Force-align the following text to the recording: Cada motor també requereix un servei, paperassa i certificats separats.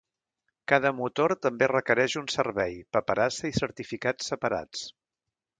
Cada 0.71 0.91
motor 1.01 1.35
també 1.47 1.67
requereix 1.73 2.17
un 2.23 2.31
servei, 2.37 2.79
paperassa 2.97 3.49
i 3.53 3.55
certificats 3.61 4.35
separats. 4.35 4.85